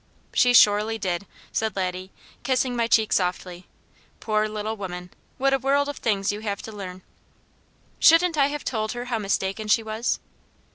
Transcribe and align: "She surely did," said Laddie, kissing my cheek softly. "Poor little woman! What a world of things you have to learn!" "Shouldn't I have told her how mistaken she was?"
"She 0.33 0.55
surely 0.55 0.97
did," 0.97 1.27
said 1.51 1.75
Laddie, 1.75 2.11
kissing 2.41 2.75
my 2.75 2.87
cheek 2.87 3.13
softly. 3.13 3.67
"Poor 4.19 4.49
little 4.49 4.75
woman! 4.75 5.11
What 5.37 5.53
a 5.53 5.59
world 5.59 5.87
of 5.87 5.97
things 5.97 6.31
you 6.31 6.39
have 6.39 6.63
to 6.63 6.71
learn!" 6.71 7.03
"Shouldn't 7.99 8.35
I 8.35 8.47
have 8.47 8.63
told 8.65 8.93
her 8.93 9.05
how 9.05 9.19
mistaken 9.19 9.67
she 9.67 9.83
was?" 9.83 10.19